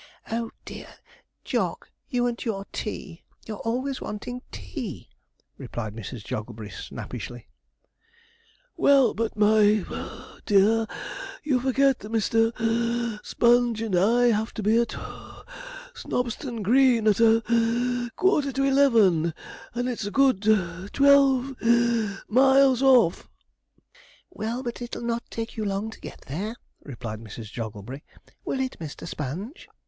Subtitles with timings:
[0.31, 0.95] 'Oh dear.
[1.43, 3.21] Jog, you and your tea!
[3.45, 5.09] you're always wanting tea,'
[5.59, 6.23] replied Mrs.
[6.25, 7.49] Jogglebury snappishly.
[8.75, 10.87] 'Well, but, my (puff) dear,
[11.43, 12.51] you forget that Mr.
[12.57, 15.45] (wheeze) Sponge and I have to be at (puff)
[15.93, 19.35] Snobston Green at a (wheeze) quarter to eleven,
[19.75, 21.55] and it's good twelve
[22.27, 23.29] miles off.'
[24.31, 27.51] 'Well, but it'll not take you long to get there,' replied Mrs.
[27.51, 28.03] Jogglebury;
[28.43, 29.07] 'will it, Mr.
[29.07, 29.69] Sponge?'